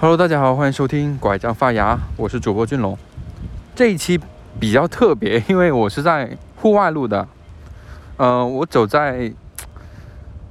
[0.00, 2.96] Hello，大家好，欢迎收听《拐杖发芽》，我是主播俊龙。
[3.74, 4.18] 这一期
[4.58, 7.26] 比较特别， 因为我是在户外录的。
[8.16, 9.32] 呃，我走在，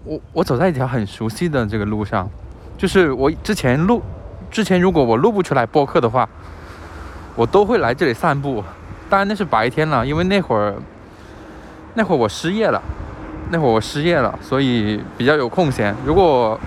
[0.04, 2.30] 我我走在一条很熟悉的这个路上，
[2.78, 4.02] 就是我之前录，
[4.52, 6.30] 之前如果我录不出来播客的话，
[7.36, 8.64] 我都会来这里散步。
[9.10, 10.76] 当然那是白天了，因为那会儿，
[11.94, 12.82] 那会儿我失业了，
[13.50, 15.96] 那会儿我失业了，所以比较有空闲。
[16.06, 16.60] 如果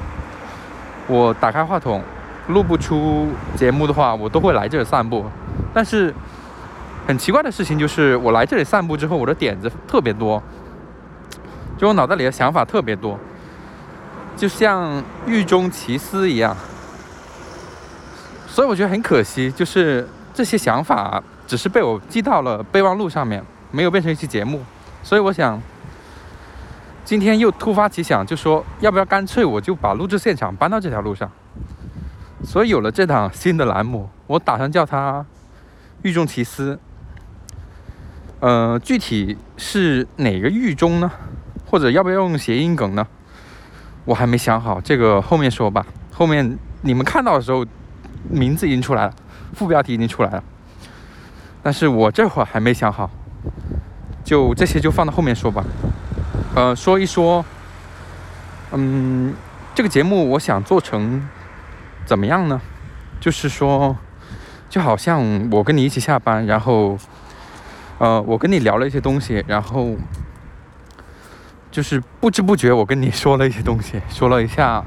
[1.06, 2.02] 我打开话筒。
[2.48, 5.24] 录不出节目的话，我都会来这里散步。
[5.72, 6.12] 但是
[7.06, 10.42] 很奇怪的事情就是，我来这里散步之后，我的点子特别多，
[11.78, 13.16] 就我脑袋里的想法特别多，
[14.36, 16.56] 就像狱中奇思一样。
[18.48, 24.60] 所以我觉得很可惜，就是这些想法只是被我记到了备忘录上面，没有变成一期节目。
[25.04, 25.60] 所以我想，
[27.04, 31.30] 今天又突发奇想，就说要不要干脆我就把录制现场搬到这条路上。
[32.44, 35.24] 所以有了这档新的栏目，我打算叫它
[36.02, 36.78] “狱中奇思”。
[38.40, 41.10] 呃，具体是哪个狱中呢？
[41.66, 43.06] 或者要不要用谐音梗呢？
[44.04, 45.84] 我还没想好，这个后面说吧。
[46.12, 47.66] 后面你们看到的时候，
[48.30, 49.14] 名字已经出来了，
[49.52, 50.42] 副标题已经出来了。
[51.62, 53.10] 但是我这会儿还没想好，
[54.24, 55.62] 就这些就放到后面说吧。
[56.54, 57.44] 呃，说一说，
[58.72, 59.34] 嗯，
[59.74, 61.28] 这个节目我想做成。
[62.06, 62.60] 怎么样呢？
[63.20, 63.96] 就是说，
[64.68, 66.98] 就好像我跟你一起下班，然后，
[67.98, 69.94] 呃，我跟你聊了一些东西，然后，
[71.70, 74.82] 就是不知不觉我跟你说了一些东西，说了一下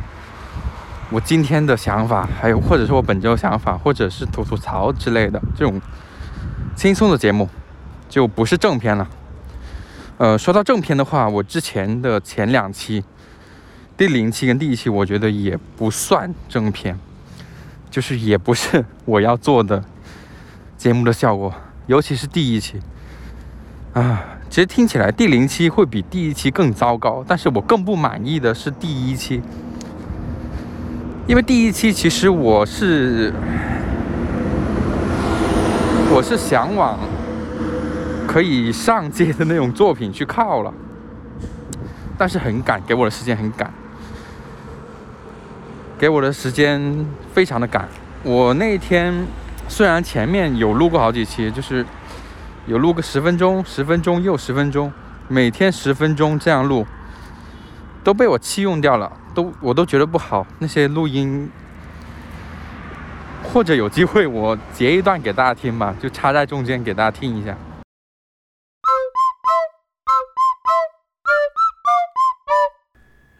[1.11, 5.79] 我今天的想法，还有或者是我本周想法，或者是吐吐槽之类的这种
[6.75, 7.47] 轻松的节目，
[8.09, 9.07] 就不是正片了。
[10.23, 13.03] 呃，说到正片的话，我之前的前两期，
[13.97, 16.97] 第零期跟第一期，我觉得也不算正片。
[17.91, 19.83] 就是也不是我要做的
[20.77, 21.53] 节目的效果，
[21.87, 22.79] 尤其是第一期
[23.91, 29.41] 啊，其实听起来第零期会比第一期更糟糕，但是我更不满意的是第一期，
[31.27, 33.33] 因为第一期其实我是
[36.09, 36.97] 我是想往
[38.33, 40.73] 可以上街的那种作品去靠了，
[42.17, 43.71] 但是很赶，给我的时间很赶。
[45.99, 47.87] 给我的时间非常的赶，
[48.23, 49.13] 我那天
[49.67, 51.85] 虽然前面有录过好几期，就是
[52.65, 54.91] 有录个十分钟、十分钟又十分钟，
[55.27, 56.87] 每天十分钟这样录，
[58.03, 60.47] 都被我弃用掉了，都我都觉得不好。
[60.57, 61.47] 那些录音，
[63.43, 67.55] 或者有机会我截一段给大家听吧，就插在中间给大家听一下。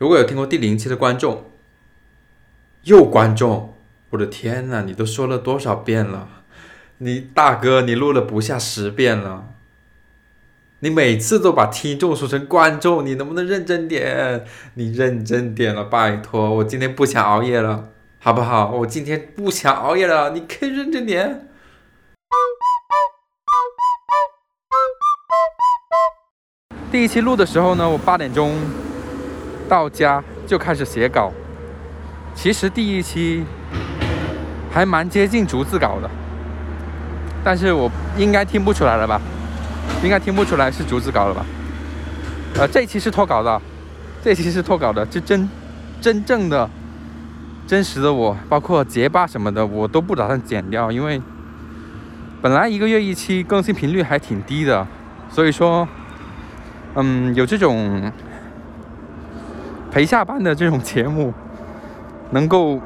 [0.04, 1.46] 如果有听过第零期的观众。
[2.84, 3.74] 又观众，
[4.10, 6.28] 我的天呐，你都说了多少遍了？
[6.98, 9.48] 你大哥，你录了不下十遍了。
[10.80, 14.46] 你每次都把听众说成观众，你能不能认真点？
[14.74, 17.88] 你认真点了，拜托，我今天不想熬夜了，
[18.20, 18.72] 好不好？
[18.72, 21.48] 我今天不想熬夜了，你可以认真点。
[26.92, 28.54] 第一期录的时候呢，我八点钟
[29.74, 31.32] 到家就开始写稿。
[32.36, 33.44] 其实第一期
[34.72, 36.08] 还蛮接近逐字稿的，
[37.44, 39.20] 但是我应该听不出来了吧？
[40.04, 41.44] 应该听不出来是逐字稿了吧？
[42.60, 43.60] 呃，这期是脱稿的，
[44.24, 45.50] 这期是脱稿的，就真
[46.00, 46.70] 真正的
[47.66, 51.20] 真实的我，包括结巴什么的，我都不打算剪掉，因为
[52.44, 54.86] 本来一个月一期更新频率还挺低的，
[55.32, 55.88] 所以说，
[56.94, 58.12] 嗯，有这种
[59.94, 61.32] 陪下班的这种节目。
[62.32, 62.80] 能够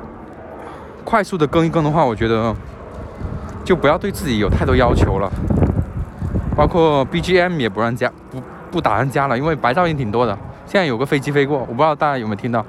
[1.05, 2.53] 快速的更一更的话，我觉得
[3.63, 5.31] 就不要对自己有太多要求了。
[6.53, 10.37] 包括 BGM 也不让加，不不打算加了，因为白噪音挺多的。
[10.65, 12.65] 现在有个飞机飞过，我不知道大家有没有听到。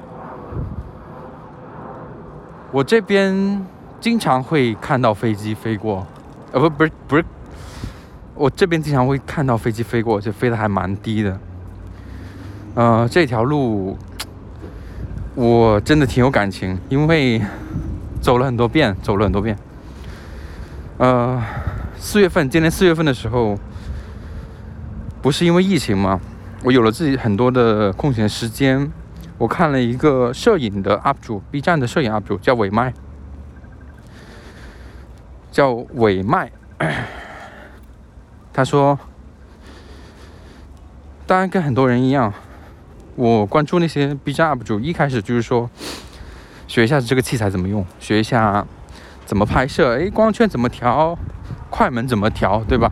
[2.71, 3.67] 我这边
[3.99, 6.07] 经常会看到飞机飞过，
[6.53, 7.25] 呃，不，不是，不是，
[8.37, 11.41] 我这边经常会看到飞机飞过，就飞得还蛮低的。
[12.77, 13.99] 呃，这条路。
[15.39, 17.41] 我真的挺有感情，因为
[18.21, 19.57] 走了很多遍，走了很多遍。
[20.97, 21.41] 呃，
[21.97, 23.57] 四月份，今年四月份的时候，
[25.23, 26.21] 不是因为疫情吗？
[26.65, 28.91] 我有了自己很多的空闲时间，
[29.39, 32.93] 我看了一个摄影的 UP 主，B 站的摄影 UP 主叫伟麦，
[35.53, 36.51] 叫伟麦。
[38.53, 38.99] 他说，
[41.29, 42.35] 当然跟很多人一样。
[43.19, 45.69] 我关注那些 B 站 UP 主，一开始就是说
[46.69, 48.65] 学一下这个器材怎么用，学一下
[49.27, 51.19] 怎么拍摄，诶，光圈怎么调，
[51.69, 52.89] 快门怎么调，对吧？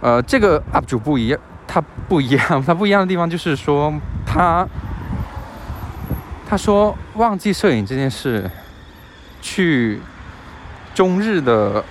[0.00, 3.92] 呃，这个 UP 主不一样，他不一样，他不一样的地方就是说
[4.24, 4.66] 他
[6.48, 8.50] 他说忘记摄影这件事，
[9.42, 10.00] 去
[10.94, 11.84] 中日的。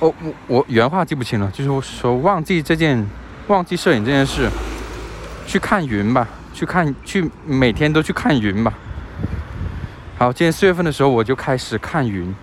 [0.00, 3.08] 哦，我我原话记不清了，就是说忘记这件，
[3.46, 4.48] 忘记摄影这件事，
[5.48, 8.70] 去看云吧，去看去每天都去看云吧。
[10.18, 12.34] 好，今年四月份的时候我就开始看云。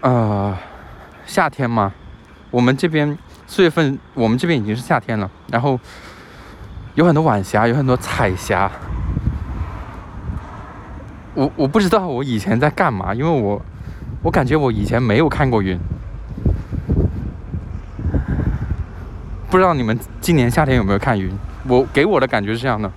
[0.00, 0.56] 呃，
[1.26, 1.92] 夏天嘛，
[2.50, 3.16] 我们这边
[3.46, 5.78] 四月份我们这边已经是夏天了，然后
[6.94, 8.72] 有很多晚霞，有很多彩霞。
[11.34, 13.60] 我我不知道我以前在干嘛，因为我
[14.22, 15.78] 我感觉我以前没有看过云。
[19.50, 21.30] 不知道你们今年夏天有没有看云？
[21.68, 22.90] 我给我的感觉是这样的，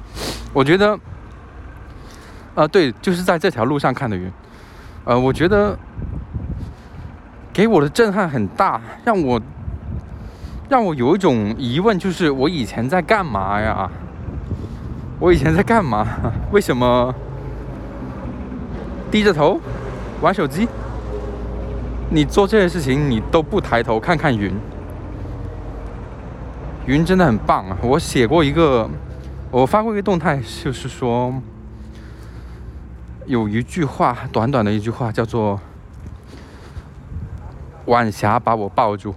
[0.54, 0.98] 我觉得，
[2.56, 4.31] 呃，对，就是在这条路上看的云，
[5.04, 5.77] 呃，我觉得
[7.51, 9.42] 给我的震撼很大，让我
[10.69, 13.89] 让我有一种疑问，就是我以前在干嘛呀？
[15.19, 16.06] 我以前在干嘛？
[16.51, 17.13] 为什么
[19.12, 19.59] 低着头
[20.21, 20.68] 玩手机？
[22.09, 24.54] 你做这些事情，你都不抬头看看云？
[26.85, 27.77] 云真的很棒啊！
[27.81, 28.89] 我写过一个，
[29.50, 31.33] 我发过一个动态，就是说
[33.25, 35.59] 有一句话，短短的一句话，叫做
[37.88, 39.15] “晚霞把我抱住”。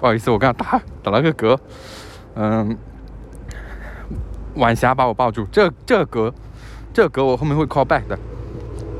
[0.00, 1.58] 不好意思，我刚刚打打了个嗝。
[2.34, 2.78] 嗯，
[4.54, 6.32] 晚霞把我抱住，这这个
[6.94, 8.18] 这个我后面会 call back 的。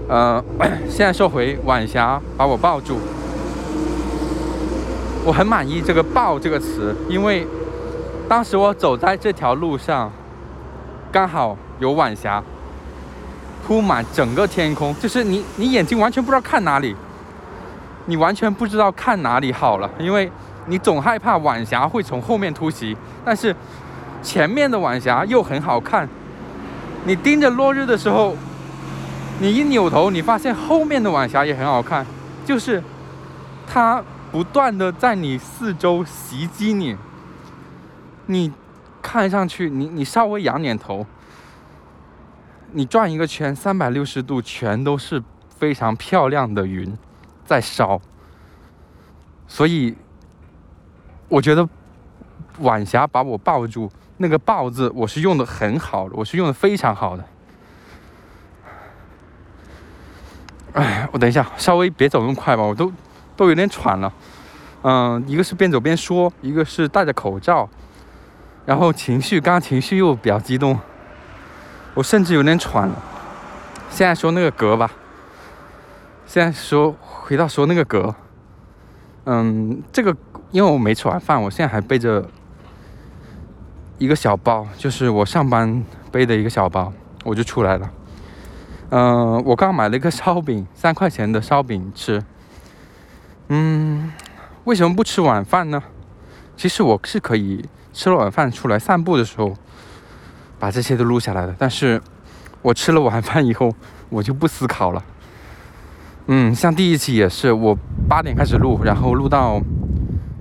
[0.09, 0.45] 呃，
[0.87, 2.99] 现在说回晚霞把我抱住。
[5.25, 7.47] 我很满意这个“抱”这个词，因为
[8.27, 10.11] 当时我走在这条路上，
[11.13, 12.43] 刚好有晚霞
[13.67, 16.97] 铺满整个天空，就是你你眼睛完全不知道看哪里，
[18.07, 20.31] 你完全不知道看哪里好了，因为
[20.67, 23.55] 你总害怕晚霞会从后面突袭，但是
[24.23, 26.09] 前面的晚霞又很好看。
[27.05, 28.35] 你盯着落日的时候，
[29.41, 32.07] 你一扭头，你发现后面的晚霞也很好看，
[32.47, 32.83] 就是
[33.71, 34.03] 它。
[34.31, 36.97] 不断的在你四周袭击你，
[38.27, 38.53] 你
[39.01, 41.07] 看上去，你你稍微仰点头，
[42.73, 46.95] 你转一个圈，三百六十度全都是非常漂亮的云
[47.47, 48.01] 在烧，
[49.47, 49.97] 所以
[51.29, 51.67] 我觉得
[52.59, 57.25] 晚霞把我抱住，那个“抱”字我是用的很好的，我是用的非常好的。
[60.75, 62.93] 哎，我等一下，稍微别走那么快吧，我都。
[63.39, 64.13] 都有点喘了，
[64.83, 67.69] 嗯，一个是边走边说，一个是戴着口罩，
[68.67, 70.77] 然后情绪，刚刚情绪又比较激动，
[71.95, 72.97] 我甚至有点喘了。
[73.91, 74.91] 现在说那个格吧，
[76.27, 78.13] 现在说回到说那个格，
[79.27, 80.15] 嗯，这个
[80.51, 82.29] 因为我没吃完饭，我现在还背着
[83.99, 86.93] 一个小包，就是我上班背的一个小包，
[87.25, 87.89] 我就出来了。
[88.91, 92.21] 嗯，我刚买了一个烧饼，三块钱的烧饼吃。
[93.49, 94.13] 嗯，
[94.65, 95.83] 为什么不吃晚饭呢？
[96.57, 99.55] 其实我是可以吃了晚饭出来散步的时候，
[100.59, 101.55] 把这些都录下来的。
[101.59, 102.01] 但是
[102.63, 103.73] 我吃了晚饭以后，
[104.11, 105.03] 我就不思考了。
[106.27, 107.75] 嗯，像第一期也是，我
[108.07, 109.61] 八点开始录，然后录到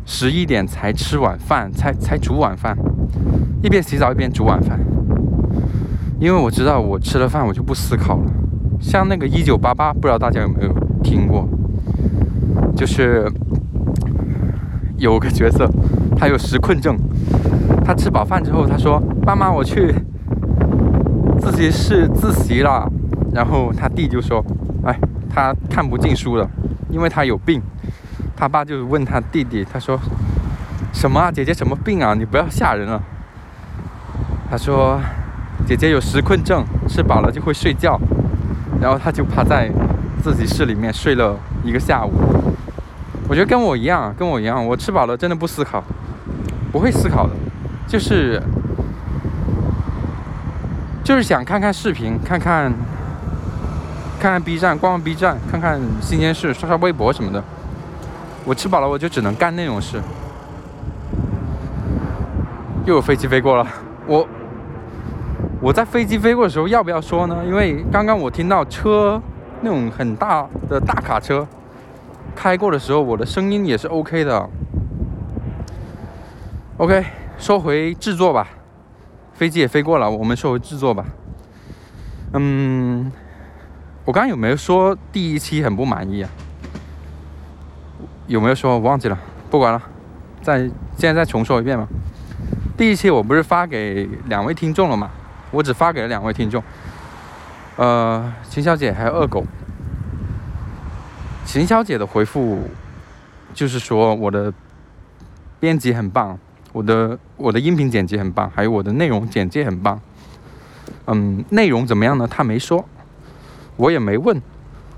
[0.06, 2.78] 十一点才吃晚饭，才才煮晚饭，
[3.64, 4.78] 一边洗澡一边煮晚饭。
[6.20, 8.32] 因为我知道我吃了饭我就不思考了。
[8.82, 11.48] 像那个一九八八，不知道大家有没有听过？
[12.78, 13.30] 就是
[14.98, 15.68] 有个角色，
[16.16, 16.96] 他有食困症。
[17.84, 19.96] 他吃饱饭之后，他说：“妈妈，我去
[21.40, 22.88] 自习室自习了。”
[23.34, 24.46] 然后他弟就说
[24.86, 24.96] ：“哎，
[25.34, 26.48] 他看不进书了，
[26.90, 27.62] 因为他有病。”
[28.38, 30.00] 他爸就问他弟弟：“他说
[30.94, 31.32] 什么啊？
[31.32, 32.14] 姐姐什么病啊？
[32.14, 33.02] 你不要吓人了。”
[34.52, 35.00] 他说
[35.66, 38.00] ：“姐姐有食困症，吃饱了就会睡觉。”
[38.80, 39.72] 然后他就趴在
[40.22, 42.12] 自习室里面睡了一个下午。
[43.30, 45.84] 我觉得跟我一样，跟我一样，我吃饱了真的不思考，
[46.72, 47.34] 不会思考的，
[47.86, 48.42] 就是
[51.04, 52.72] 就是想看看视频，看看
[54.18, 57.44] 看看 B 站，逛逛 B 站，看看新鲜事，刷刷微博什么的。
[58.46, 60.02] 我吃饱了，我就只能干那种事。
[62.86, 63.68] 又有飞机飞过了，
[64.06, 64.26] 我
[65.60, 67.44] 我在飞机飞过的时候要不要说呢？
[67.46, 69.22] 因为刚刚我听到车
[69.60, 71.46] 那种很大的大卡车。
[72.38, 74.48] 开过的时候，我的声音也是 OK 的。
[76.78, 77.04] OK，
[77.40, 78.48] 说回制作吧，
[79.34, 81.04] 飞机也飞过了，我们说回制作吧。
[82.34, 83.12] 嗯，
[84.06, 86.30] 我刚刚有没有说第一期很不满意啊？
[88.28, 88.74] 有没有说？
[88.74, 89.18] 我忘记了，
[89.50, 89.82] 不管了，
[90.44, 90.60] 再
[90.96, 91.88] 现在再重说一遍吧。
[92.78, 95.10] 第一期我不是发给两位听众了吗？
[95.50, 96.64] 我只发给了两位听众，
[97.78, 99.44] 呃，秦小姐还有二狗。
[101.48, 102.60] 秦小姐的回复
[103.54, 104.54] 就是说我的
[105.62, 106.38] 编辑很棒，
[106.74, 109.98] 我的我的音频剪辑很棒，还有我的内容简介很棒。
[111.06, 112.28] 嗯，内容怎么样呢？
[112.28, 112.84] 她没说，
[113.78, 114.40] 我也没问。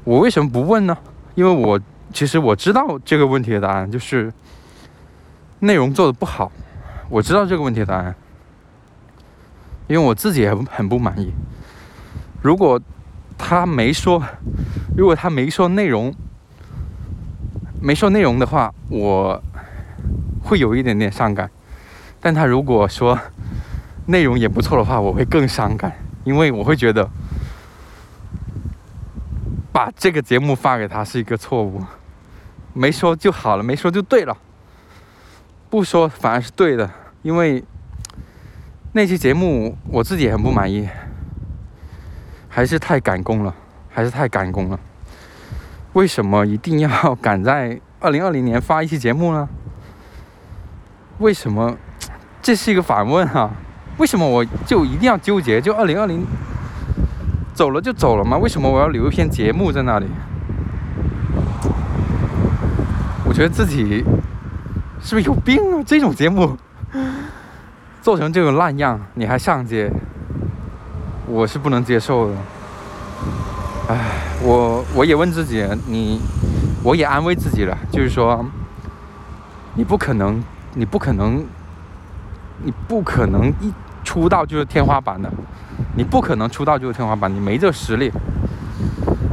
[0.03, 0.98] 我为什么不问呢？
[1.36, 1.79] 因为我
[2.12, 4.34] 其实我知道这个问题的答案，就是
[5.60, 6.51] 内容做的不好。
[7.10, 8.15] 我知道这个问题的答案，
[9.88, 11.32] 因为我自己也很不满意。
[12.41, 12.82] 如果
[13.38, 14.24] 他没说，
[14.98, 16.12] 如果他没说内容。
[17.82, 19.42] 没说内容的话，我
[20.44, 21.50] 会有一点点伤感。
[22.20, 23.18] 但他如果说
[24.08, 25.94] 内容也不错的话，我会更伤感，
[26.26, 27.10] 因为我会觉得
[29.72, 31.82] 把这个节目发给他是一个错误。
[32.74, 34.38] 没说就好了，没说就对了。
[35.70, 36.90] 不说反而是对的，
[37.22, 37.64] 因为
[38.92, 40.90] 那期节目我自己也很不满意，
[42.50, 43.56] 还是太赶工了，
[43.90, 44.80] 还是太赶工了。
[46.00, 49.50] 为什么一定要赶在 二零二零年发一期节目呢？
[51.18, 51.75] 为什么？
[52.41, 53.51] 这是一个反问啊！
[53.98, 55.60] 为什么我就一定要纠结？
[55.60, 56.25] 就二零二零
[57.53, 58.38] 走了就走了吗？
[58.38, 60.06] 为什么我要留一篇节目在那里？
[63.25, 64.06] 我觉得自己
[65.01, 65.84] 是不是有病啊？
[65.86, 66.58] 这种节目
[68.01, 69.91] 做成这种烂样，你还上街，
[71.27, 72.38] 我是不能接受的。
[73.89, 74.29] 唉。
[74.41, 76.22] 我我也问自己，你，
[76.81, 78.46] 我也安慰自己了，就是说，
[79.74, 80.41] 你不可能，
[80.75, 81.46] 你不可能，
[82.63, 85.29] 你不可能一出道就是天花板的，
[85.98, 88.10] 你不可能出道就是天花板，你没这实力，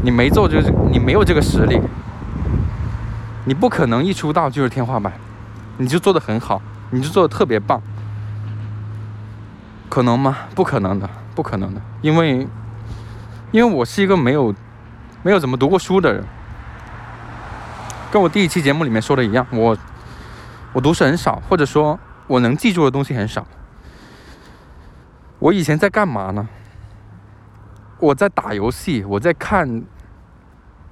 [0.03, 1.81] 你没做就是你没有这个实力，
[3.45, 5.13] 你不可能一出道就是天花板，
[5.79, 6.61] 你就做的很好，
[6.91, 7.81] 你就做的特别棒，
[9.89, 10.37] 可能吗？
[10.57, 12.49] 不可能的，不可能的，因为，
[13.53, 14.53] 因为我是一个没有。
[15.27, 16.25] 没有怎么读过书的人，
[18.13, 19.77] 跟我第一期节目里面说的一样，我
[20.73, 23.45] 我读书很少，或者说我能记住的东西很少。
[25.41, 26.49] 我以前在干嘛呢？
[27.99, 29.83] 我在打游戏，我在看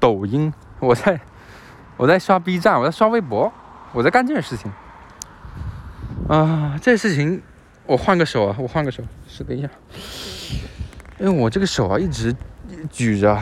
[0.00, 1.20] 抖音，我在
[1.96, 3.52] 我在刷 B 站，我在刷微博，
[3.92, 4.68] 我在干这件事情。
[6.28, 7.40] 啊，这事情
[7.86, 9.68] 我换个手啊，我换个手，是等一下，
[11.20, 12.34] 因为我这个手啊一直
[12.90, 13.40] 举着。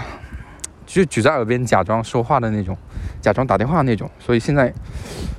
[0.92, 2.76] 就举在耳边假装说话的那种，
[3.22, 4.70] 假装打电话那种，所以现在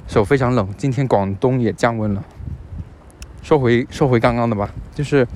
[0.08, 0.68] 手非常冷。
[0.76, 2.24] 今天广东也降温了。
[3.44, 5.28] 说回说回刚刚的吧，就是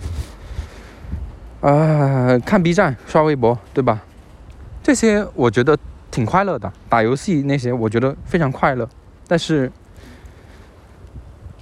[1.61, 4.01] 啊，看 B 站、刷微博，对吧？
[4.81, 5.77] 这些我觉得
[6.09, 6.73] 挺快乐的。
[6.89, 8.89] 打游戏那些我觉得非常快乐，
[9.27, 9.71] 但是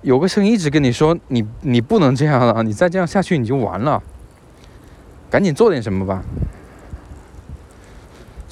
[0.01, 4.01] 有个声音一直跟你说：“你你不能这样了，你再这样下去你就完了，
[5.29, 6.23] 赶紧做点什么吧。”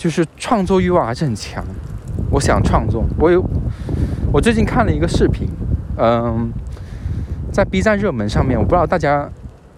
[0.04, 1.64] 就是创作欲望还是很强，
[2.30, 3.06] 我想创作。
[3.18, 3.42] 我有，
[4.34, 5.48] 我最近看了一个视频，
[5.98, 6.52] 嗯，
[7.54, 9.30] 在 B 站热门上面，我不知道大家，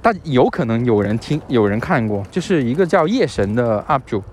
[0.02, 4.24] 大有可能有人听，有人看过，就是一个叫夜神的 UP 主，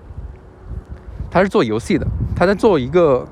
[1.29, 3.27] 他是做游戏的，他在做一个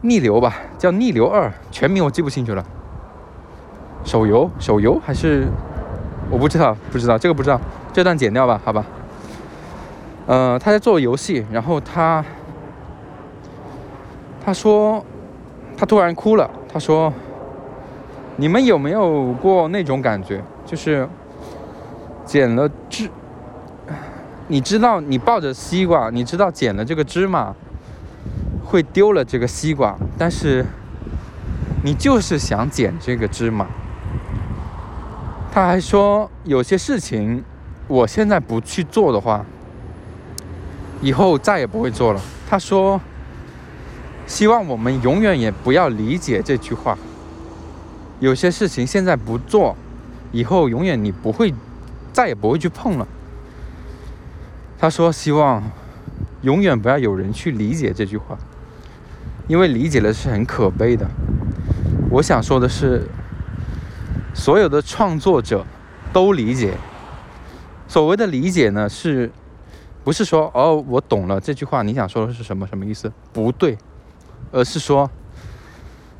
[0.00, 2.66] 逆流吧，叫逆流二，全名我记不清楚了，
[4.04, 5.00] 手游，手游？
[5.06, 5.46] 还是
[6.28, 7.60] 我不知道，不知道这个不知道，
[7.92, 8.84] 这段剪掉吧，好吧。
[10.26, 12.24] 呃，他在做游戏，然后他
[14.42, 15.04] 他说
[15.76, 16.50] 他突然哭了。
[16.72, 17.12] 他说
[18.36, 20.42] ：“你们有没有过那种感觉？
[20.64, 21.08] 就是
[22.24, 23.08] 捡了芝，
[24.48, 27.54] 你知道你抱着西瓜，你知道捡了这个芝麻
[28.64, 30.64] 会丢了这个西瓜，但是
[31.84, 33.66] 你就是想捡这个芝麻。”
[35.52, 37.44] 他还说：“有些事情
[37.86, 39.44] 我现在不去做的话。”
[41.04, 42.20] 以后再也不会做了。
[42.48, 42.98] 他说
[44.26, 46.96] ：“希望我们永远也不要理解这句话。
[48.20, 49.76] 有些事情现在不做，
[50.32, 51.52] 以后永远你不会，
[52.10, 53.06] 再也不会去碰了。”
[54.80, 55.62] 他说：“希望
[56.40, 58.38] 永远不要有人去理解这句话，
[59.46, 61.06] 因为理解了是很可悲的。”
[62.08, 63.06] 我想说的是，
[64.32, 65.66] 所有的创作者
[66.14, 66.72] 都理解。
[67.88, 69.30] 所谓的理解呢，是。
[70.04, 73.10] 不是说哦，我懂了这句话，你想说的是什么什么意思？
[73.32, 73.76] 不对，
[74.52, 75.10] 而是说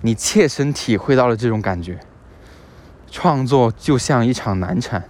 [0.01, 2.01] 你切身体会到了这种感觉。
[3.11, 5.05] 创作就像一场难产，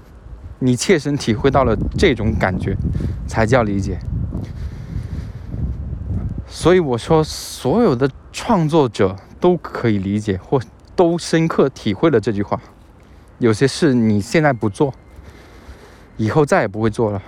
[0.59, 2.77] 你切身体会到了这种感觉，
[3.27, 3.99] 才叫理解。
[6.47, 10.61] 所以我说，所有的创作者都可以理解，或
[10.95, 12.61] 都深刻体会了这句话。
[13.39, 14.93] 有些事你现在不做，
[16.19, 17.23] 以后再也不会做了。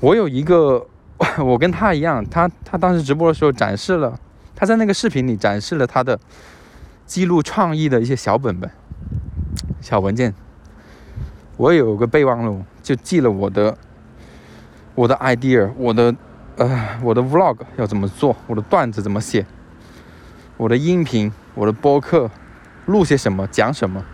[0.00, 0.86] 我有一个，
[1.38, 4.18] 我跟他一样，他他当时直播的时候展示了，
[4.54, 6.18] 他在那个视频里展示了他的
[7.06, 8.70] 记录创意的一些小本本。
[9.80, 10.34] 小文件，
[11.56, 13.76] 我有个备忘录，就记了我的
[14.94, 16.14] 我的 idea，我的
[16.56, 19.46] 呃我的 vlog 要怎么做，我的段子怎么写，
[20.56, 22.28] 我的音频，我的播客
[22.86, 24.04] 录些什么，讲什么，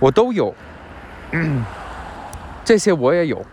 [0.00, 0.54] 我都有，
[2.64, 3.44] 这些我也有。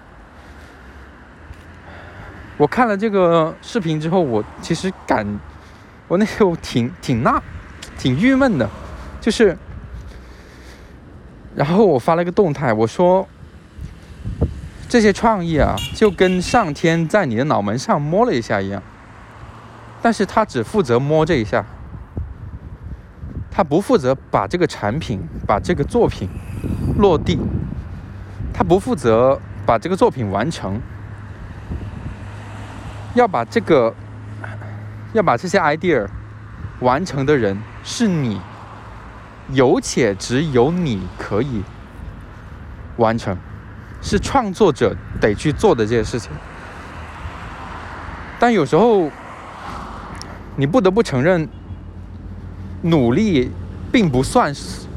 [2.58, 5.26] 我看了这个视频之后，我其实感，
[6.08, 7.42] 我那时候挺挺纳，
[7.98, 8.70] 挺郁闷的，
[9.20, 9.58] 就是。
[11.56, 13.28] 然后我发了个动态，我说
[14.90, 18.82] 这些创意啊，就跟上天在你的脑门上摸了一下一样，
[20.02, 21.64] 但是他只负责摸这一下，
[23.52, 26.28] 他不负责把这个产品、把这个作品
[26.98, 27.38] 落地，
[28.52, 30.82] 他不负责把这个作品完成，
[33.14, 33.94] 要把这个
[35.14, 36.08] 要把这些 idea
[36.80, 38.40] 完成的人是你。
[39.52, 41.62] 有且只有你可以
[42.96, 43.38] 完成，
[44.02, 46.32] 是创作者得去做的这些事情。
[48.40, 49.12] 但有时候，
[50.56, 51.48] 你不得不承认，
[52.84, 53.52] 努力
[53.92, 54.88] 并不算是，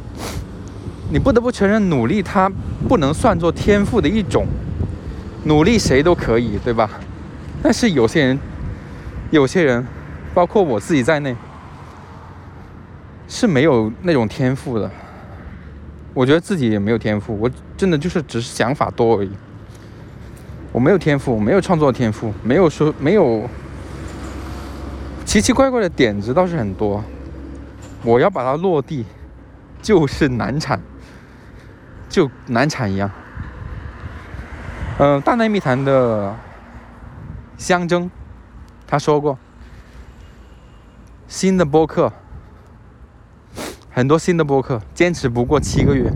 [1.11, 2.49] 你不得不承认，努力它
[2.89, 4.47] 不能算作天赋的一种。
[5.43, 6.89] 努力谁都可以，对吧？
[7.63, 8.39] 但是有些人，
[9.31, 9.87] 有些人，
[10.35, 11.37] 包括我自己在内。
[13.29, 14.89] 是没有那种天赋的，
[16.15, 19.31] 我觉得自己也没有天赋，我真的就是只是想法多而已。
[20.71, 23.51] 我没有天赋，没有创作天赋，没有说没有
[25.25, 27.03] 奇奇怪怪的点子倒是很多，
[28.05, 29.05] 我要把它落地，
[29.83, 30.81] 就是难产，
[32.09, 33.11] 就难产一样。
[34.99, 36.33] 嗯，大内密谈的
[37.57, 38.11] 相争，
[38.87, 39.39] 他说过，
[41.27, 42.13] 新的播客。
[43.91, 46.13] 很多新的播客坚持不过七个月，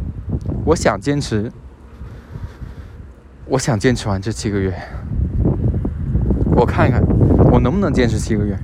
[0.67, 1.51] 我想坚持，
[3.47, 4.79] 我想坚持完这七个月，
[6.55, 7.01] 我看看
[7.51, 8.59] 我能不能坚持七个月。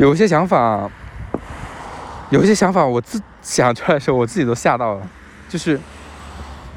[0.00, 0.90] 有些想法，
[2.30, 5.08] 有些想法，我自想出来的时候，我自己都吓到了，
[5.54, 5.78] 就是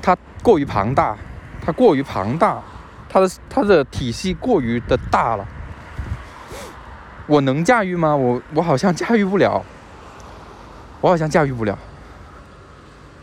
[0.04, 1.18] 它过于庞大，
[1.66, 2.62] 它过于庞大。
[3.10, 5.48] 它的它的体系过于的大了，
[7.26, 8.16] 我能驾驭吗？
[8.16, 9.66] 我我好像驾驭不了，
[11.02, 11.76] 我好像驾驭不了。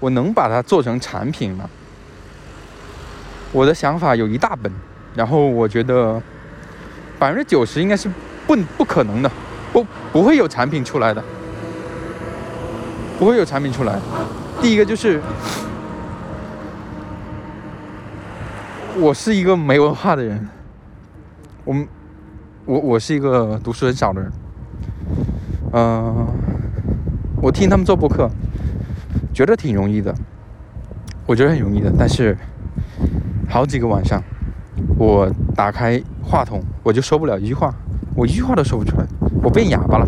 [0.01, 1.71] 我能把它做成产品吗？
[3.53, 4.73] 我的想法有一大本，
[5.15, 6.21] 然后我觉得
[7.17, 8.11] 百分之九十应该是
[8.45, 9.31] 不不可能的，
[9.73, 11.23] 不不会有产品出来的，
[13.21, 13.97] 不会有产品出来。
[14.61, 15.21] 第一个就是。
[18.97, 20.49] 我是一个没文化的人，
[21.65, 21.75] 我
[22.65, 24.33] 我我是一个读书很少的人，
[25.73, 26.29] 嗯，
[27.43, 28.31] 我听他们做播客，
[29.35, 30.15] 觉得挺容易的，
[31.27, 32.39] 我觉得很容易的，但是
[33.51, 34.23] 好几个晚上，
[34.97, 37.75] 我打开话筒，我就说不了一句话，
[38.15, 39.05] 我一句话都说不出来，
[39.43, 40.07] 我变哑巴了。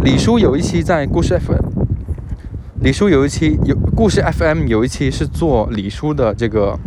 [0.00, 1.69] 李叔有一期在故事 FM。
[2.82, 6.78] 李叔有一期有故事 FM 有一期是做李叔的这个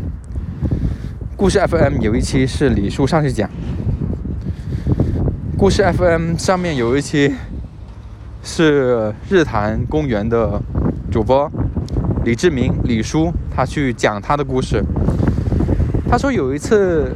[1.37, 3.47] 故事 FM 有一期是李叔上去讲，
[5.55, 7.35] 故事 FM 上面有一期
[8.41, 10.59] 是日坛公园的
[11.11, 11.47] 主播
[12.25, 14.83] 李志明李叔他去讲他的故事，
[16.09, 17.15] 他说有一次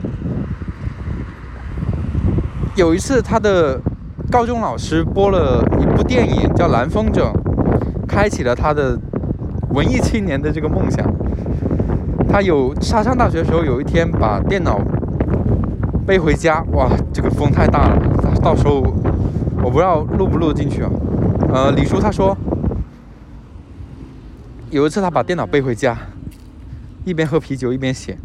[2.75, 3.81] 有一次他的
[4.29, 7.33] 高中老师播了一部电影叫《蓝风筝》。
[8.17, 8.97] 开启了他的
[9.69, 11.05] 文艺青年的这个梦想。
[12.27, 14.81] 他有他上大学的时候，有一天把电脑
[16.03, 18.81] 背回家，哇，这个风太大了，到时候
[19.61, 20.89] 我不知道录不录进去啊。
[21.53, 22.35] 呃，李叔他说，
[24.71, 25.95] 有一次他把电脑背回家，
[27.05, 28.17] 一边喝啤酒一边写，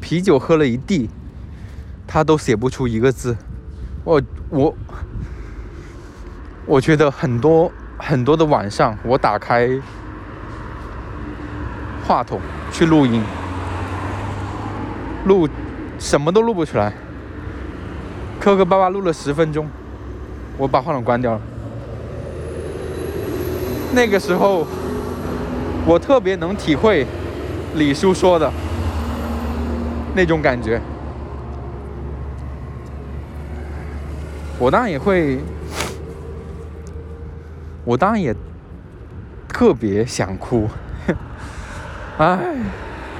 [0.00, 1.10] 啤酒喝了一地，
[2.06, 3.36] 他都写不出一个字。
[4.04, 4.72] 我我
[6.64, 7.72] 我觉得很多。
[7.98, 9.68] 很多的晚上，我打开
[12.06, 13.22] 话筒去录音，
[15.24, 15.48] 录
[15.98, 16.92] 什么都录不出来，
[18.38, 19.68] 磕磕巴巴录了十分钟，
[20.56, 21.40] 我把话筒关掉了。
[23.92, 24.66] 那个时候，
[25.86, 27.06] 我特别能体会
[27.74, 28.52] 李叔说的
[30.14, 30.80] 那种感觉。
[34.58, 35.38] 我当然也会，
[37.86, 38.34] 我当然也
[39.48, 40.68] 特别想哭。
[42.18, 42.38] 唉，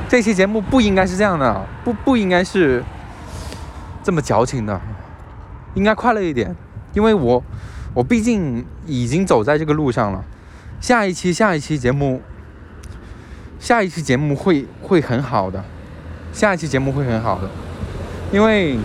[0.08, 2.82] 这期节目不应该是这样的，不不应该是
[4.02, 4.78] 这么矫情的，
[5.74, 6.54] 应该快乐一点，
[6.92, 7.42] 因为我
[7.94, 10.24] 我毕竟已经走在这个路上了。
[10.80, 12.20] 下一期下一期节目，
[13.58, 15.64] 下一期节目会会很好的，
[16.32, 17.48] 下一期节目会很好的，
[18.32, 18.78] 因为，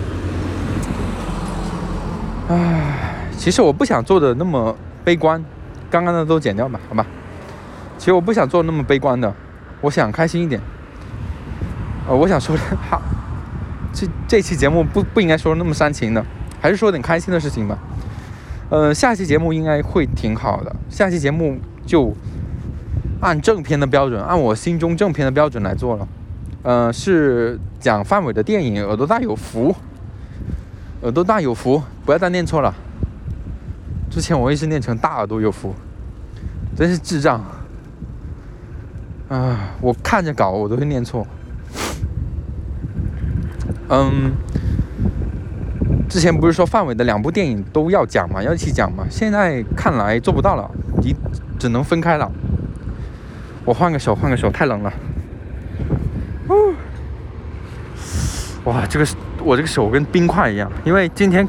[2.48, 5.44] 唉，其实我不想做的那么悲观，
[5.92, 7.06] 刚刚的都剪掉吧，好吧。
[7.98, 9.32] 其实我不想做那么悲观的，
[9.82, 10.60] 我想开心一点。
[12.08, 13.00] 呃，我想说 的哈，
[13.92, 16.24] 这这期节目不不应该说那么煽情的，
[16.60, 17.78] 还是说点开心的事情吧。
[18.70, 21.60] 呃，下期节目应该会挺好的，下期节目。
[21.84, 22.14] 就
[23.20, 26.08] 按正片的标准，按我心中正片的标准来做了。
[26.62, 29.72] 呃，是讲范伟的电影《耳朵大有福》，
[31.02, 32.72] 耳朵大有福，不要再念错了。
[34.12, 35.74] 之前我一直念成大耳朵有福，
[36.76, 37.42] 真是智障。
[39.28, 41.26] 啊，我看着稿我都会念错。
[43.88, 44.32] 嗯，
[46.08, 49.06] 之前不是说范伟的两部电影都要讲嘛，要一起讲嘛？
[49.10, 50.70] 现在看来做不到了，
[51.02, 51.16] 你。
[51.58, 52.28] 只能分开了。
[53.64, 54.92] 我换个手，换个手，太冷了。
[58.64, 59.06] 哇，这个
[59.44, 61.46] 我这个手跟冰块一样，因为今天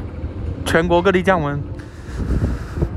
[0.64, 1.60] 全国各地降温，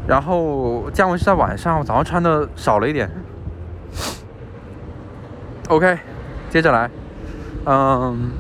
[0.08, 3.10] 然后降温是在晚上，早上穿的少了一点。
[5.70, 6.00] OK，
[6.50, 6.90] 接着来，
[7.66, 8.32] 嗯，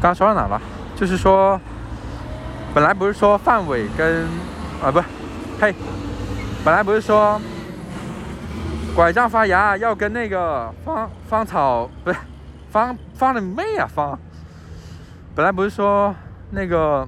[0.00, 0.60] 刚刚说到哪了？
[0.94, 1.60] 就是说，
[2.74, 4.24] 本来不是说范伟跟
[4.82, 5.00] 啊不，
[5.60, 5.74] 嘿，
[6.64, 7.40] 本来不是说。
[8.94, 12.18] 拐杖发芽要跟那个芳芳草不是
[12.70, 14.18] 芳芳的妹啊芳，
[15.34, 16.14] 本来不是说
[16.52, 17.06] 那个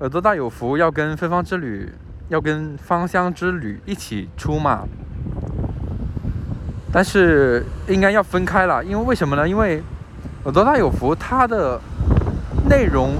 [0.00, 1.88] 耳朵大有福要跟芬芳之旅
[2.30, 4.84] 要跟芳香之旅一起出嘛，
[6.92, 9.48] 但是应该要分开了，因为为什么呢？
[9.48, 9.82] 因为
[10.44, 11.80] 耳朵大有福它的
[12.68, 13.16] 内容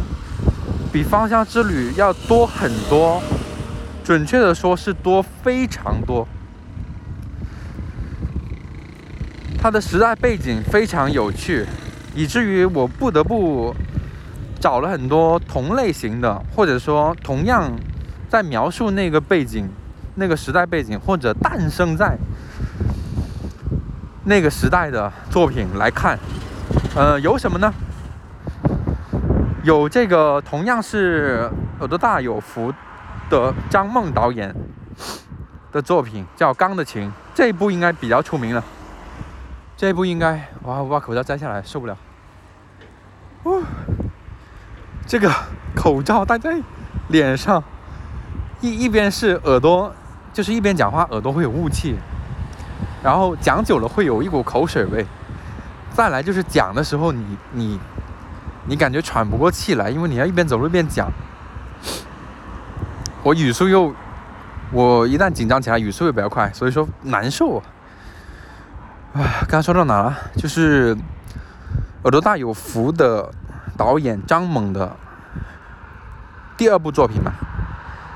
[0.93, 3.21] 比芳香之旅要多很多，
[4.05, 6.27] 准确的说是多非常多。
[9.59, 11.67] 它的时代背景非常有趣，
[12.15, 13.75] 以至于我不得不
[14.61, 17.71] 找了很多同类型的，或者说同样
[18.31, 19.69] 在描述那个背景、
[20.15, 22.17] 那个时代背景，或者诞生在
[24.25, 26.17] 那个时代的作品来看。
[26.95, 27.73] 呃，有什么呢？
[29.65, 32.73] 有这个同样是耳朵大有福
[33.29, 34.55] 的张梦导演
[35.73, 38.63] 的作品，叫《钢的琴》，这一部应该比较出名了。
[39.77, 40.81] 这一部应该，哇！
[40.81, 41.97] 我把口罩摘下来，受不了。
[43.43, 43.61] 哦，
[45.05, 45.29] 这个
[45.75, 46.57] 口罩戴在
[47.09, 47.63] 脸上，
[48.61, 49.95] 一一边是耳朵，
[50.33, 51.97] 就是一边讲话，耳朵会有雾气，
[53.03, 55.07] 然后讲久了会有一股口水味，
[55.93, 57.81] 再来就是讲的时候，你你
[58.67, 61.11] 你感觉喘不过气来，因为你要一边走路一边讲。
[63.23, 63.95] 我语速又，
[64.73, 67.63] 我一旦紧张起来，语速又比较快，所以说难受啊。
[69.13, 70.17] 刚刚说到哪了？
[70.37, 70.97] 就是
[72.03, 73.31] 耳朵大有福的
[73.77, 74.97] 导演张猛的
[76.57, 77.35] 第二部作品吧？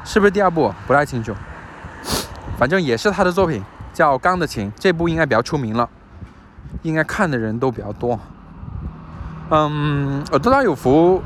[0.04, 0.72] 是不是第二部？
[0.86, 1.34] 不太清楚。
[2.58, 3.62] 反正也是他的作品，
[3.92, 4.70] 叫《钢的琴》。
[4.78, 5.88] 这部应该比较出名了，
[6.82, 8.18] 应该看的人都比较多。
[9.50, 11.22] 嗯，耳朵大有福，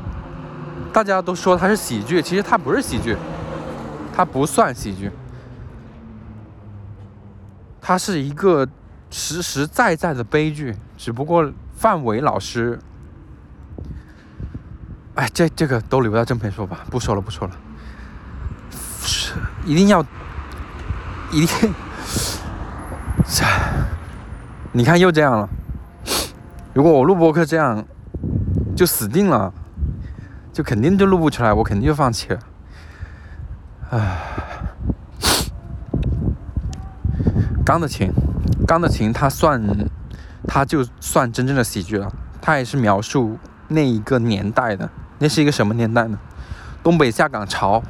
[0.91, 3.15] 大家都说它是喜剧，其实它不是喜剧，
[4.15, 5.11] 它不算喜剧，
[7.79, 8.67] 它是一个。
[9.11, 12.77] 实实在在的悲剧，只不过范伟老师，
[15.15, 17.53] 哎，这这个都留到正片说吧，不说了不说了，
[19.69, 20.03] 一定要，
[21.31, 21.71] 一定，
[24.73, 25.47] 你看又这样了，
[26.73, 27.85] 如果我录播客这样，
[28.75, 29.53] 就死定了，
[30.51, 32.39] 就肯定就录不出来，我肯定就放弃了，
[33.91, 34.17] 唉，
[37.63, 38.11] 钢的琴。
[38.65, 39.61] 钢的琴，它算，
[40.47, 42.11] 它就算真正的喜剧了。
[42.41, 46.17] 它也是描述那一个年代的，那是一个什么年代呢？
[46.81, 47.83] 东北下岗潮，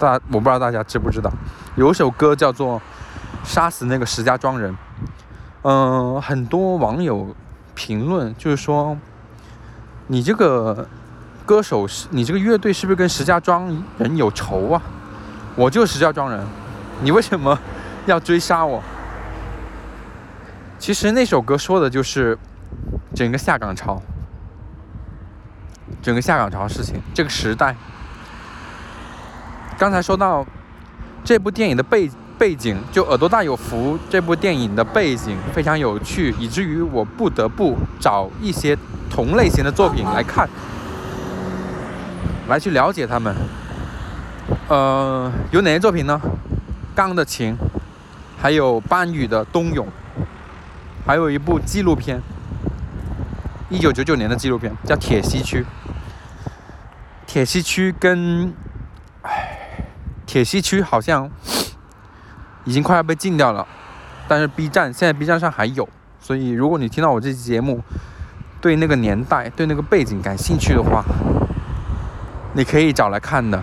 [0.00, 1.30] 大我不知道大家知不知道，
[1.76, 2.78] 有首歌叫做
[3.44, 4.72] 《杀死那个石家庄人》。
[5.62, 7.36] 嗯，很多网友
[7.74, 8.96] 评论就是说，
[10.06, 10.88] 你这个
[11.44, 14.82] 歌手是，你这个乐队是不是跟石家庄人有仇啊？
[15.54, 16.46] 我就是石家庄人，
[17.02, 17.58] 你为什么
[18.06, 18.82] 要追杀我？
[20.78, 22.38] 其实那首歌说的就是
[23.14, 24.00] 整个下岗潮，
[26.00, 27.76] 整个下岗潮事情，这个时代。
[29.80, 30.46] 刚才说到
[31.24, 38.76] 这部电影的背背景，就《耳朵大有福》这部电影的背景非常有趣，以至于我不得不找一些
[39.08, 40.46] 同类型的作品来看，
[42.46, 43.34] 来去了解他们。
[44.68, 46.20] 呃，有哪些作品呢？
[46.94, 47.56] 钢的琴，
[48.38, 49.86] 还有班宇的《冬泳》，
[51.06, 52.20] 还有一部纪录片，
[53.70, 55.62] 一九九九年的纪录片叫《铁西区》。
[57.26, 58.52] 铁西区跟，
[60.30, 61.28] 铁西区好像
[62.62, 63.66] 已经快要被禁掉了，
[64.28, 65.88] 但是 B 站现在 B 站上还有，
[66.20, 67.82] 所以如果你听到我这期节目，
[68.60, 71.04] 对那个年代、对那个背景感兴趣的话，
[72.52, 73.60] 你可以找来看的，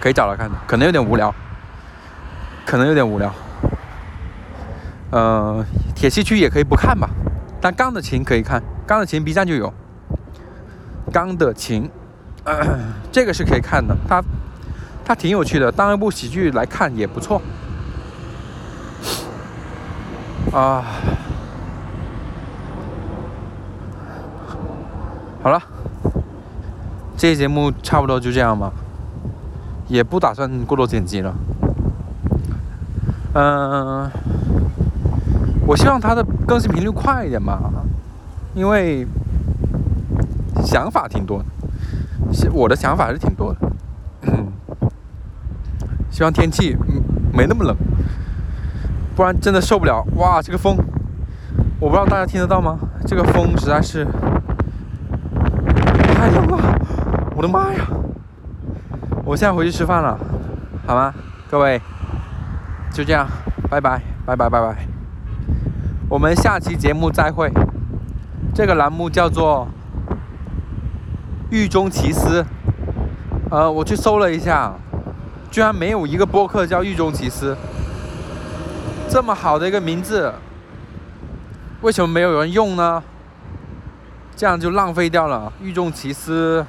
[0.00, 1.34] 可以找来看的，可能有点无聊，
[2.64, 3.30] 可能有点无聊。
[5.10, 5.62] 呃，
[5.94, 7.06] 铁西区也可以不看吧，
[7.60, 9.74] 但钢的琴可以看，钢的琴 B 站就有，
[11.12, 11.90] 钢的琴，
[13.12, 14.24] 这个是可以看的，它。
[15.04, 17.42] 它挺有趣的，当一部喜剧来看也不错。
[20.52, 20.84] 啊，
[25.42, 25.62] 好了，
[27.16, 28.72] 这节目差不多就这样吧，
[29.88, 31.34] 也不打算过多剪辑了。
[33.34, 34.10] 嗯，
[35.66, 37.60] 我希望它的更新频率快一点吧，
[38.54, 39.06] 因为
[40.64, 41.44] 想法挺多的，
[42.52, 43.69] 我的想法还是挺多的。
[46.20, 46.76] 希望天气
[47.32, 47.74] 没那么冷，
[49.16, 50.06] 不然真的受不了。
[50.16, 50.76] 哇，这个风，
[51.80, 52.78] 我不知道大家听得到吗？
[53.06, 54.04] 这个风实在是
[56.14, 56.78] 太冷了，
[57.34, 57.88] 我的妈呀！
[59.24, 60.18] 我现在回去吃饭了，
[60.86, 61.14] 好吗？
[61.50, 61.80] 各位，
[62.92, 63.26] 就这样，
[63.70, 64.76] 拜拜，拜拜，拜拜。
[66.10, 67.50] 我们下期节目再会。
[68.54, 69.66] 这个栏目叫做
[71.48, 72.42] 《狱中奇思》，
[73.50, 74.74] 呃，我去搜了一下。
[75.50, 77.54] 居然没有一个播客叫《狱中奇思》，
[79.08, 80.32] 这么好的一个名字，
[81.80, 83.02] 为什么没有人用呢？
[84.36, 85.52] 这样就浪费掉了。
[85.64, 86.62] 《狱中奇思》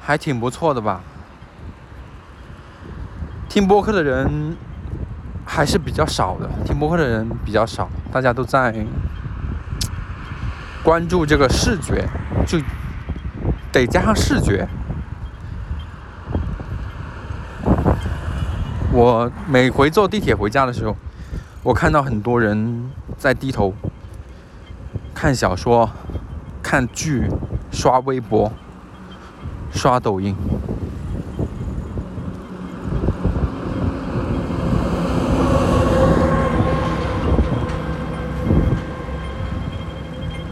[0.00, 1.00] 还挺不错的吧？
[3.48, 4.56] 听播客的人
[5.44, 8.86] 还是比较少的，听播客的人比较少，大家都在
[10.84, 12.08] 关注这个视觉，
[12.46, 12.58] 就
[13.72, 14.68] 得加上视觉。
[18.94, 20.96] 我每回坐地铁回家的时候，
[21.64, 23.74] 我看到很多人在低头
[25.12, 25.90] 看小说、
[26.62, 27.28] 看剧、
[27.72, 28.52] 刷微博、
[29.72, 30.36] 刷抖音。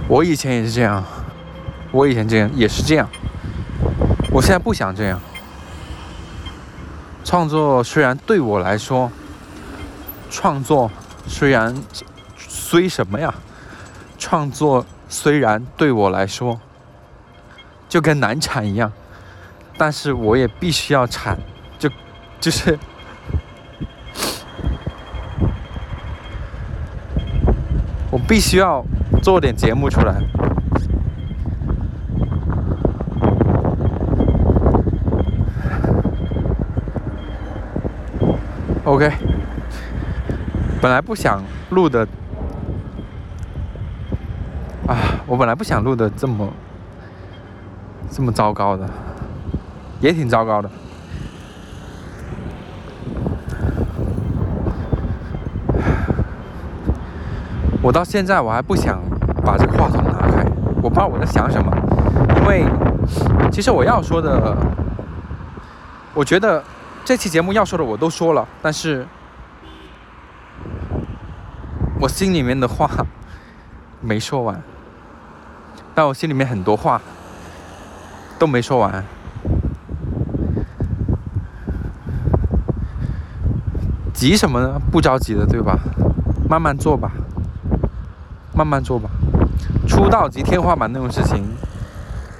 [0.08, 1.04] 我以前也是这样，
[1.92, 3.08] 我以前这样也是这样，
[4.32, 5.20] 我现在不想这样。
[7.32, 9.10] 创作虽然对我来说，
[10.30, 10.90] 创作
[11.26, 11.74] 虽然
[12.36, 13.32] 虽什么呀？
[14.18, 16.60] 创作虽然对我来说
[17.88, 18.92] 就跟难产一样，
[19.78, 21.38] 但是我也必须要产，
[21.78, 21.88] 就
[22.38, 22.78] 就是
[28.12, 28.84] 我必须要
[29.22, 30.20] 做点节目出来。
[38.92, 39.10] OK，
[40.82, 42.06] 本来不想录的
[44.86, 44.94] 啊，
[45.26, 46.46] 我本来不想录的这么
[48.10, 48.86] 这么糟糕的，
[49.98, 50.70] 也挺糟糕的。
[57.80, 59.00] 我到现在我还不想
[59.42, 60.44] 把这个话筒拿开，
[60.82, 61.74] 我不知道我在想什么，
[62.40, 62.66] 因为
[63.50, 64.54] 其实我要说的，
[66.12, 66.62] 我觉得。
[67.04, 69.06] 这期节目要说的我都说了，但是
[72.00, 72.88] 我心里面的话
[74.00, 74.62] 没说完，
[75.94, 77.02] 但我心里面很多话
[78.38, 79.04] 都没说完。
[84.14, 84.80] 急什么呢？
[84.92, 85.76] 不着急的，对吧？
[86.48, 87.10] 慢慢做吧，
[88.54, 89.10] 慢慢做吧。
[89.88, 91.44] 出道即天花板那种事情，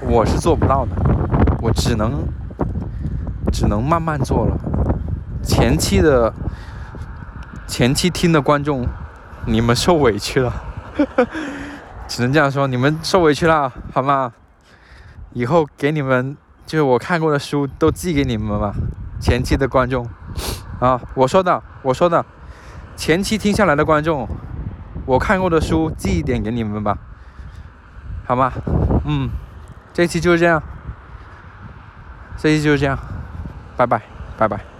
[0.02, 0.92] 我是做不到的，
[1.60, 2.24] 我只能。
[3.52, 4.56] 只能慢慢做了。
[5.42, 6.32] 前期的
[7.66, 8.86] 前期听的观众，
[9.46, 10.52] 你们受委屈了。
[12.08, 14.32] 只能这样说，你们受委屈了，好吗？
[15.32, 16.36] 以后给你们
[16.66, 18.74] 就是我看过的书都寄给你们吧，
[19.18, 20.06] 前期的观众
[20.78, 22.24] 啊，我说的，我说的，
[22.96, 24.28] 前期听下来的观众，
[25.06, 26.98] 我看过的书寄一点给你们吧，
[28.26, 28.52] 好吗？
[29.06, 29.30] 嗯，
[29.94, 30.62] 这期就是这样，
[32.36, 32.98] 这期就是这样，
[33.82, 34.02] 拜拜，
[34.38, 34.71] 拜拜。